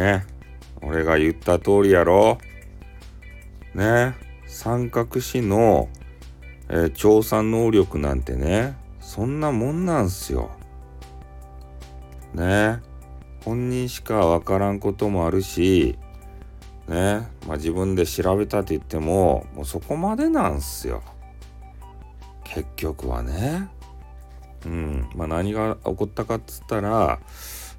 [0.00, 0.24] ね。
[0.82, 2.38] 俺が言った通りやろ。
[3.74, 4.14] ね。
[4.46, 5.88] 三角詞の、
[6.68, 8.76] えー、調査能力なんてね。
[9.00, 10.50] そんなもんなんすよ。
[12.34, 12.80] ね。
[13.44, 15.98] 本人しかわからんこともあるし。
[16.88, 17.28] ね。
[17.46, 21.02] まあ自分で調べたって言ってももうそこまでなんすよ。
[22.44, 23.68] 結局はね。
[24.64, 25.10] うん。
[25.14, 27.20] まあ何が起こったかっつったら、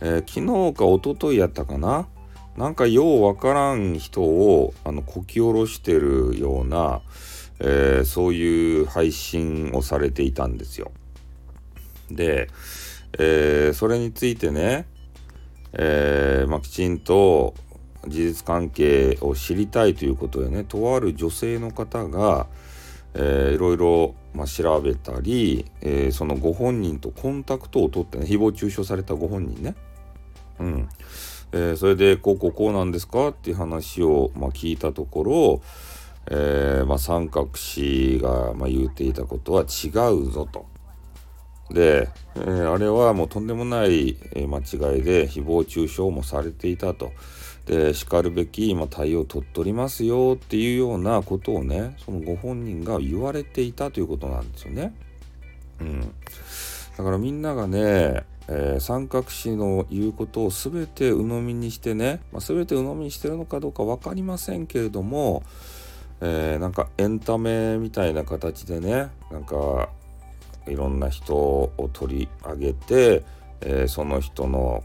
[0.00, 2.08] えー、昨日か一昨日やったかな？
[2.56, 7.00] なんかようわからん人をあのこき下ろしてるような、
[7.58, 10.92] えー、そういう配信をされていたんですよ。
[12.10, 12.48] で、
[13.18, 14.86] えー、それについてね、
[15.72, 17.54] えーまあ、きちんと
[18.06, 22.46] 事実関係を知りたいということでねとある女性の方が、
[23.14, 29.74] えー、いろいろ、まあ、調べたり、えー、そのご本人とコンタクトを取ってね誹謗中傷されたご本人ね
[30.58, 30.88] うん、
[31.52, 35.62] えー、それでこうこうこうなんですかっていう話を、まあ、聞いたところ、
[36.30, 40.66] えーまあ、三角氏が、まあ、言うていたことは違うぞと。
[41.70, 47.12] で、えー、あれはもうとんでもない、間違いで誹謗中傷もされていたと。
[47.66, 54.94] で、しかるべき今対応を取っておりますよっていうようなことをね、そのご本人が言われていたということなんですよね。
[55.80, 56.00] うん。
[56.96, 65.42] だからみんながね、えー、三角詞の言うことを全て鵜呑みにしてね、まあ、全て鵜呑みにしてるのかどうか分かりませんけれども、
[66.20, 69.88] えー、なんかエンタメみたいな形でねなんか
[70.66, 73.24] いろんな人を取り上げて、
[73.60, 74.82] えー、その人の、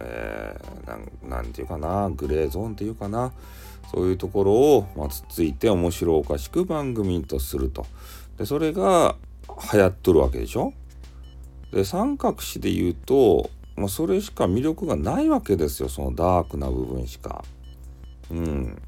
[0.00, 3.32] えー、なんて言うかなグレーゾーンっていうかな
[3.92, 7.86] そういうところを、まあ、つついて面白おかしく番組とすると。
[8.36, 9.16] でそれが
[9.72, 10.72] 流行っとるわけでしょ？
[11.72, 17.44] で三角詞で言うと、まあ、それしか魅力がないわけですよそのダークな部分しか。
[18.30, 18.82] うん。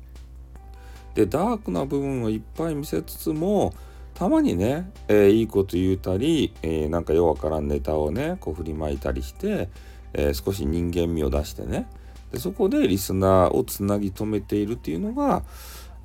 [1.14, 3.74] でダークな部分をいっぱい見せつつも
[4.14, 9.68] たまにね、えー、いいこと言うたり、えー、なんかよわからんネタをねこう振りまいたりして、
[10.14, 11.86] えー、少し人間味を出してね
[12.32, 15.42] でそこでリスナーをつなぎ止めているっていうのが、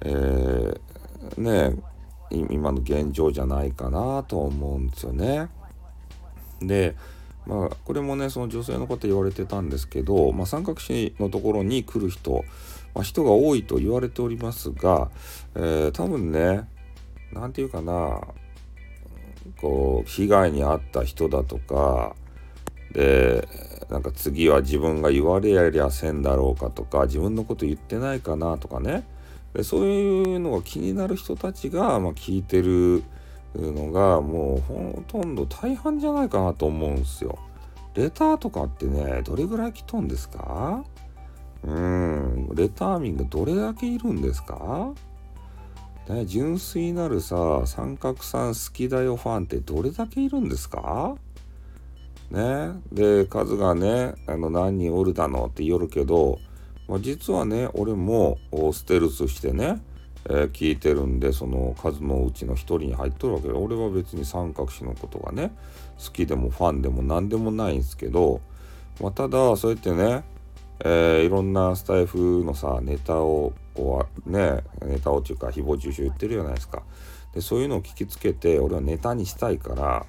[0.01, 1.77] えー、ね
[2.31, 5.49] 今の現状じゃないかなと思うんですよね。
[6.61, 6.95] で
[7.45, 12.45] まあこれもねその女性の方言われてたんですけど、まあ、三角詞のところに来る人、
[12.95, 15.11] まあ、人が多いと言われておりますが、
[15.55, 16.67] えー、多分ね
[17.33, 18.21] 何て言うかな
[19.59, 22.15] こう被害に遭った人だとか
[22.93, 23.47] で
[23.89, 29.05] なんか次は自分が言われやりゃせんだろうかとか自分のこと言ってないかなとかね。
[29.53, 33.03] でそういうのが気になる人たちが、まあ、聞いてる
[33.55, 37.37] のがもうほとんど大半じゃないかなと思うんですよ。
[37.93, 40.83] レターとかってねどれぐらい来とんですか？
[41.63, 44.91] うんレター民がどれだけいるんですか？
[46.09, 51.15] ね、純粋なるさ三角さん好きだよファンってどれだけいるんですか？
[52.33, 52.81] ね。
[52.91, 56.39] で数がねあの何人おるだのって言るけど、
[56.87, 58.37] まあ、実はね俺も
[58.73, 59.81] ステルスしてね、
[60.25, 65.55] えー、聞いてるんでその数のうちの一人に入っとるわけで俺は別に三角氏のことがね
[66.03, 68.41] 好きでもファンでも何でもないんですけど、
[68.99, 70.23] まあ、ただそうやってね
[70.85, 76.83] えー、いろんなスタイフのさネタをこうねネタをっていうか誹謗中傷言ってるじゃないですか。
[77.33, 80.05] でそういうのを聞きつけて俺はネタにしたいから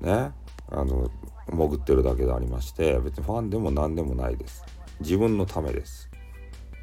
[0.00, 0.32] ね
[0.70, 1.10] あの
[1.50, 4.64] 潜ってるだけでありまして別にファンでも何でもないです。
[5.00, 6.10] 自分のためです。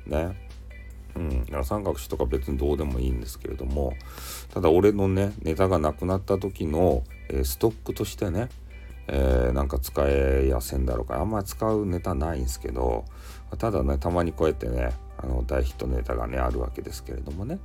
[0.05, 0.49] ね。
[1.15, 1.45] うん。
[1.63, 3.93] 三角詞とか別にどうでもいいんですけれども
[4.53, 8.49] ただ俺のねネタがなくなった時の、えー、ストックとしてね
[9.07, 13.03] えー、なんか使えやせんだろうかあんまり使うネタないんですけど
[13.57, 17.59] ただねたまにこうやってねあの大ヒットネタがねあるわけですけれどもね、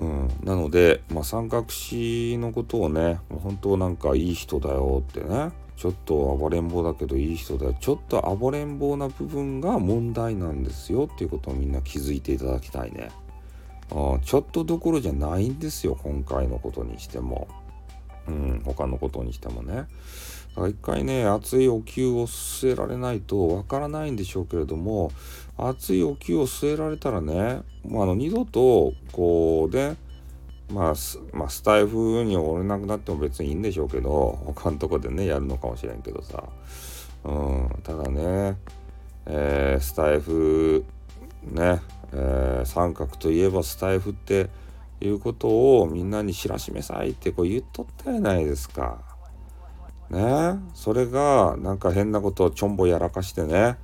[0.00, 7.74] うん、なので、まあ、三角詞のことをね本当なんかいい人だよってねちょっと暴れん坊だけどいい人だよ。
[7.80, 13.10] ちょっと暴れん坊な部分が問題なんですよっていうことをみんな気づいていただきたいね。
[13.90, 17.48] あちょっとどころじゃないんですよ今回のことにしても。
[18.30, 19.74] うん、他のことにしてもね。
[19.74, 19.88] だか
[20.62, 25.10] ら一回ね、熱いお灸を据えられないとわからないんでしょうけれども、
[25.56, 29.96] 熱いお灸を据えられたらね、もうあの二度と、こうね、
[30.72, 30.94] まあ、
[31.32, 36.44] まあ、スタイフにおれなくなっても別にいいんでしょうけど、他のとこでね、やるのかもしれんけどさ。
[37.24, 38.56] うん、ただね、
[39.26, 40.84] えー、スタイフ、
[41.42, 41.80] ね、
[42.12, 44.48] えー、三角といえばスタイフって、
[45.00, 49.02] いうことをみんなに知らしめさいってこう言っとったやないですか。
[50.10, 53.78] ねそれがなんか変なことをちょんぼやらかしてね、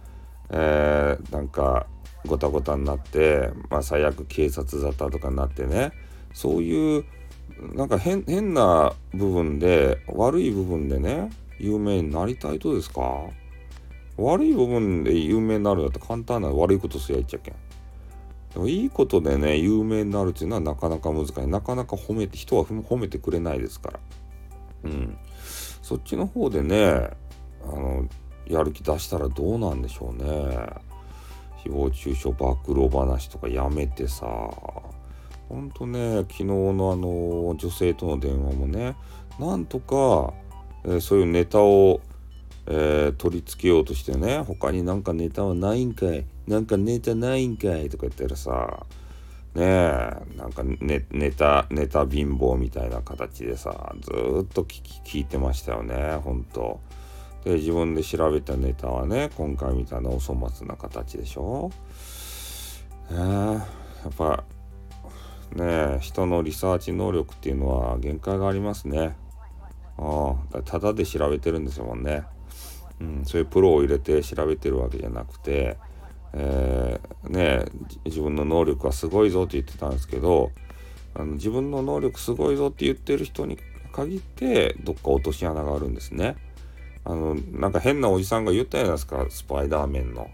[0.51, 1.87] えー、なんか
[2.27, 5.93] ごたごたになって、まあ、最悪警察沙汰とかになってね
[6.35, 7.05] そういう
[7.75, 13.03] なんか変変な部分で悪い部分でね有名になりたいとですか？
[14.19, 17.55] 悪い部分で有名になるだって簡単な悪いことすりゃいっちゃけん。
[18.57, 21.47] でもいいことでね有名になるっていうのはなかなか難しい。
[21.47, 24.01] なかなか褒めて人は褒めてくれないですから。
[24.85, 25.19] うん。
[25.83, 27.11] そっちの方でね
[27.63, 28.09] あの
[28.47, 30.25] やる気出したらどうなんでしょうね。
[31.67, 34.27] 誹謗中傷暴露話とかやめてさ。
[34.27, 38.97] ほんとね昨日のあの女性との電話もね
[39.39, 40.33] なんとか、
[40.87, 42.01] えー、そういうネタを
[42.69, 48.87] えー、取り付けようとしてね他になんかネタはないんかいなんかネタないんかいとか言ったらさ
[49.55, 56.81] ねえなんかネネタネタ貧乏みたいな形でさずっと聞いてましたよねほんと。
[57.45, 61.71] で自分で調べたネタはね今回みたいなお粗末な形でしょ。
[63.13, 63.65] え、や
[64.09, 64.43] っぱ
[65.55, 69.17] ね人のリサーチ能力っていうのは限界がありますね。
[69.97, 72.25] ああただで調べてるんですもんね。
[73.01, 75.77] うん、そういうプロを入れて調べてるわけじゃなくて、
[76.33, 77.65] えー、ね
[78.05, 80.51] 自分の能力はすごいぞって言ってたんですけど
[81.15, 83.59] あの自分の能力すごいぞって言ってる人に
[83.93, 86.37] 限ってどっか落とし穴があるんですね。
[87.05, 90.29] あのなんか変なおじさんが言ったじゃないですかスパイダーメンの。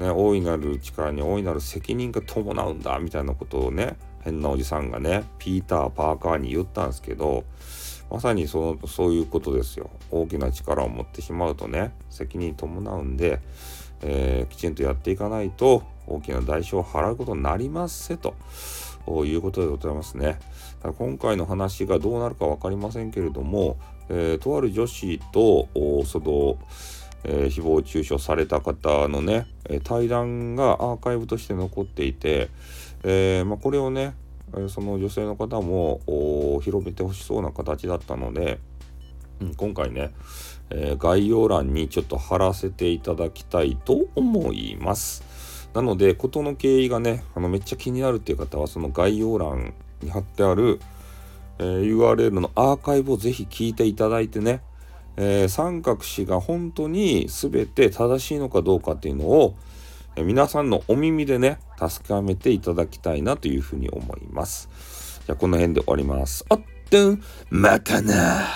[0.00, 7.44] ね、大いなる力に大いなる責任が伴うんだみたいなことをね変なおじさんがねピーター・パーカーに言ったんですけど
[8.10, 9.90] まさにそのそういうことですよ。
[10.10, 13.40] 大きな力を持ってしまうとね責任伴うんで、
[14.02, 18.34] えー、きちんとやっていかないと大きな代償を払うことになりますせと
[19.24, 20.38] いうことでございますね。
[20.98, 23.78] 今回の話がどうなるか分かりませんけれども、
[24.08, 25.68] えー、とある女子と
[26.04, 26.58] その
[27.22, 29.46] えー、誹謗中傷された方のね、
[29.84, 32.48] 対談がアーカイブとして残っていて、
[33.02, 34.14] えー、まあ、これをね
[34.68, 36.00] その女性の方も
[36.62, 38.58] 広めてほしそうな形だったので、
[39.40, 40.12] うん、今回ね、
[40.70, 45.68] えー、概要欄にちょっと貼らせていただきたいと思います。
[45.74, 50.80] なので、事の経緯がね、あのめっちゃ気になるっていう方は、その概要欄に貼ってある、
[51.58, 54.62] えー、URL のアーカイブをぜひ聞いていただいてね、
[55.16, 59.54] えー、三角詞が本当に全て正しいのかどうかっていうのを、
[60.22, 64.68] 皆さんのお耳でね、確かめていただきたいなというふうに思います。
[65.26, 66.44] じゃあこの辺で終わります。
[66.48, 68.46] あってん、またな。